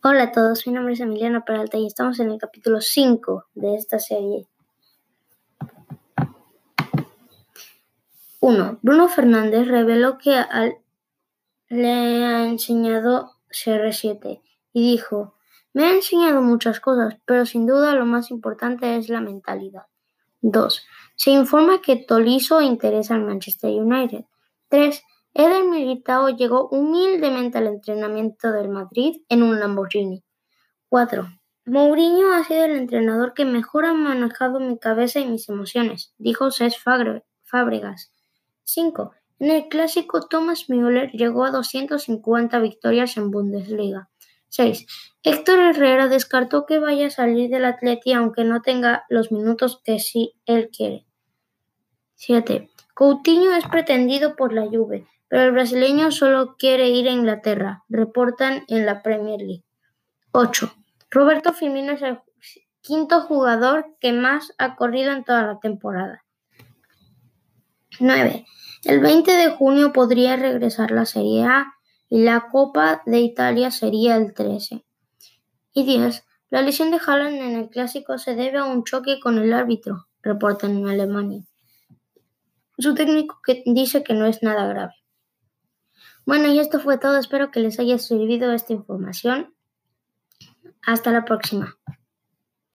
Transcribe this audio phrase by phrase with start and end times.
[0.00, 3.74] Hola a todos, mi nombre es Emiliano Peralta y estamos en el capítulo 5 de
[3.74, 4.46] esta serie.
[8.38, 8.78] 1.
[8.80, 10.76] Bruno Fernández reveló que al,
[11.68, 14.40] le ha enseñado CR7
[14.72, 15.34] y dijo,
[15.72, 19.86] me ha enseñado muchas cosas, pero sin duda lo más importante es la mentalidad.
[20.42, 20.86] 2.
[21.16, 24.24] Se informa que Tolisso interesa al Manchester United.
[24.68, 25.02] 3.
[25.34, 30.24] Eder Militao llegó humildemente al entrenamiento del Madrid en un Lamborghini.
[30.88, 31.28] 4.
[31.66, 36.50] Mourinho ha sido el entrenador que mejor ha manejado mi cabeza y mis emociones, dijo
[36.50, 36.78] Cesc
[37.44, 38.12] Fábregas.
[38.64, 39.12] 5.
[39.40, 44.08] En el clásico, Thomas Müller llegó a 250 victorias en Bundesliga.
[44.48, 44.86] 6.
[45.22, 49.98] Héctor Herrera descartó que vaya a salir del Atleti aunque no tenga los minutos que
[49.98, 51.04] sí él quiere.
[52.14, 52.70] 7.
[52.98, 58.64] Coutinho es pretendido por la Juve, pero el brasileño solo quiere ir a Inglaterra, reportan
[58.66, 59.64] en la Premier League.
[60.32, 60.74] 8.
[61.08, 62.18] Roberto Firmino es el
[62.80, 66.24] quinto jugador que más ha corrido en toda la temporada.
[68.00, 68.44] 9.
[68.82, 71.74] El 20 de junio podría regresar la Serie A
[72.08, 74.84] y la Copa de Italia sería el 13.
[75.72, 76.24] Y 10.
[76.50, 80.08] La lesión de Haaland en el clásico se debe a un choque con el árbitro,
[80.20, 81.47] reportan en Alemania.
[82.78, 84.94] Su técnico dice que no es nada grave.
[86.24, 87.18] Bueno, y esto fue todo.
[87.18, 89.54] Espero que les haya servido esta información.
[90.82, 91.76] Hasta la próxima.